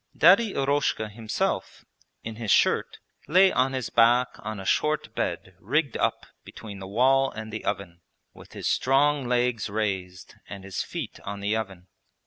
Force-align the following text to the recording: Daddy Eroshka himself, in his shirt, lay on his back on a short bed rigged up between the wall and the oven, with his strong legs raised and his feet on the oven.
Daddy 0.17 0.55
Eroshka 0.55 1.09
himself, 1.11 1.85
in 2.23 2.37
his 2.37 2.49
shirt, 2.49 2.97
lay 3.27 3.51
on 3.51 3.73
his 3.73 3.91
back 3.91 4.29
on 4.39 4.59
a 4.59 4.65
short 4.65 5.13
bed 5.13 5.55
rigged 5.59 5.95
up 5.95 6.25
between 6.43 6.79
the 6.79 6.87
wall 6.87 7.29
and 7.29 7.53
the 7.53 7.63
oven, 7.63 8.01
with 8.33 8.53
his 8.53 8.67
strong 8.67 9.27
legs 9.27 9.69
raised 9.69 10.33
and 10.49 10.63
his 10.63 10.81
feet 10.81 11.19
on 11.23 11.39
the 11.39 11.55
oven. 11.55 11.85